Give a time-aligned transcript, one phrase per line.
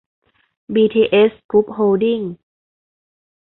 [0.73, 2.33] บีทีเอส กรุ๊ป โฮลดิ้งส์